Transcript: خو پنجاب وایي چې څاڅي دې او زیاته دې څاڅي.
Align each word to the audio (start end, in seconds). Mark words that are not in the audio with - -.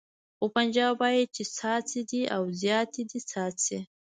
خو 0.37 0.45
پنجاب 0.55 0.93
وایي 1.01 1.23
چې 1.35 1.43
څاڅي 1.55 2.01
دې 2.11 2.21
او 2.35 2.43
زیاته 2.61 3.01
دې 3.09 3.19
څاڅي. 3.29 3.79